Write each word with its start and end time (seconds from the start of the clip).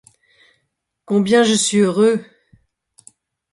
Combien 1.05 1.43
je 1.43 1.53
suis 1.53 1.77
heureux! 1.77 2.25